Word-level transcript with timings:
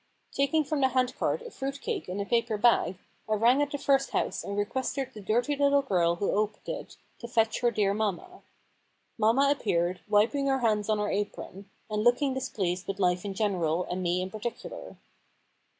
Taking 0.31 0.63
from 0.63 0.81
the 0.81 0.87
handcart 0.87 1.43
a 1.43 1.51
fruit 1.51 1.79
cake 1.79 2.09
in 2.09 2.19
a 2.19 2.25
paper 2.25 2.57
bag, 2.57 2.97
I 3.29 3.35
rang 3.35 3.61
at 3.61 3.69
the 3.69 3.77
first 3.77 4.09
house 4.09 4.43
and 4.43 4.57
requested 4.57 5.11
the 5.13 5.21
dirty 5.21 5.55
little 5.55 5.83
girl 5.83 6.15
who 6.15 6.31
opened 6.31 6.67
it 6.67 6.97
to 7.19 7.27
fetch 7.27 7.59
her 7.59 7.69
dear 7.69 7.93
mamma. 7.93 8.41
Mamma 9.19 9.51
ap 9.51 9.59
peared, 9.59 9.99
wiping 10.09 10.47
her 10.47 10.57
hands 10.61 10.89
on 10.89 10.97
her 10.97 11.11
apron, 11.11 11.69
and 11.87 12.03
looking 12.03 12.33
displeased 12.33 12.87
with 12.87 12.97
life 12.97 13.23
in 13.25 13.35
general 13.35 13.83
and 13.91 14.01
me 14.01 14.23
in 14.23 14.31
.particular. 14.31 14.97